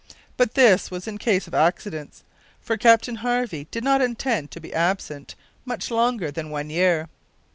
But 0.35 0.55
this 0.55 0.89
was 0.89 1.07
in 1.07 1.19
case 1.19 1.45
of 1.45 1.53
accidents, 1.53 2.23
for 2.59 2.75
Captain 2.75 3.17
Harvey 3.17 3.67
did 3.69 3.83
not 3.83 4.01
intend 4.01 4.49
to 4.49 4.59
be 4.59 4.73
absent 4.73 5.35
much 5.63 5.91
longer 5.91 6.31
than 6.31 6.49
one 6.49 6.71
year. 6.71 7.07